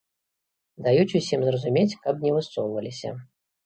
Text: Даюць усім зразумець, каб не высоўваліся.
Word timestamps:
Даюць 0.85 1.13
усім 1.21 1.45
зразумець, 1.51 1.99
каб 2.09 2.15
не 2.29 2.35
высоўваліся. 2.41 3.19